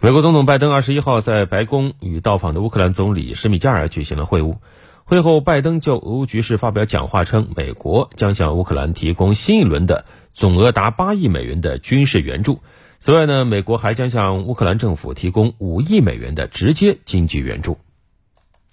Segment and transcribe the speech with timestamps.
[0.00, 4.58] 美国总统拜登二十一号在白宫与到访的乌克兰总理施米加尔举行了会晤。
[5.02, 12.60] 会后，拜登就俄乌局势发表讲话称，美国将向乌克兰提供新一轮的总额达八亿美元的军事援助。
[13.00, 17.76] 此外呢，美国还将向乌克兰政府提供五亿美元的直接经济援助。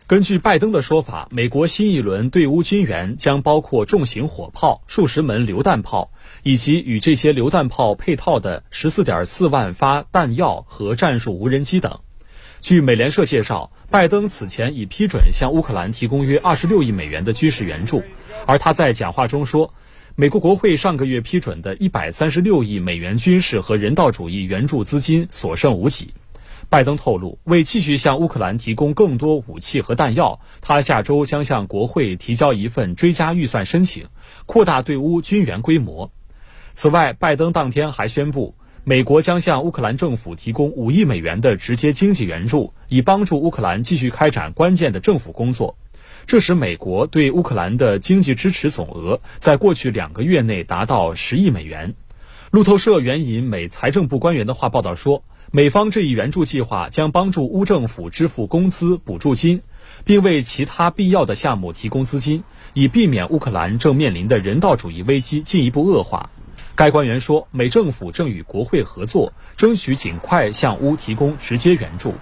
[0.08, 6.12] 根据拜登的说法，美国新一轮对乌军援将包括重型火炮、数十门榴弹炮，
[6.44, 12.02] 以及与这些榴弹炮配套的十四点四万发弹药和战术无人机等。
[12.60, 18.04] 据美联社介绍，拜登此前已批准向乌克兰提供约二十六亿美元的军事援助，
[18.46, 19.74] 而他在讲话中说，
[20.13, 26.13] 美国国会上个月批准的一百三十六亿美元军事和人道主义援助资金所剩无几。
[26.70, 34.08] 拜登透露，为继续向乌克兰提供更多武器和弹药，他下周将向国会提交一份追加预算申请，
[34.46, 36.12] 扩大对乌军援规模。
[36.74, 45.77] 此外，拜登当天还宣布，美国将向乌克兰政府提供五亿美元的直接经济援助，以帮助乌克兰继续开展关键的政府工作。
[46.26, 51.94] 这使美国对乌克兰的经济支持总额在过去两个月内达到十亿美元。
[52.55, 55.25] 路透社援引美财政部官员的话报道说。
[55.51, 59.61] 美方这一援助计划将帮助乌政府支付工资补助金，
[60.05, 66.29] 并为其他必要的项目提供资金，以避免乌克兰正面临的人道主义危机进一步恶化。
[66.75, 72.13] 该官员说，美政府正与国会合作，争取尽快向乌提供直接援助。